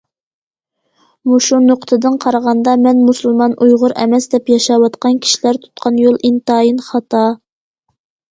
[1.31, 7.23] مۇشۇ نۇقتىدىن قارىغاندا،« مەن مۇسۇلمان، ئۇيغۇر ئەمەس» دەپ ياشاۋاتقان كىشىلەر تۇتقان يول ئىنتايىن خاتا.